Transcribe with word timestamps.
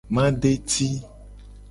Madeti. 0.15 0.89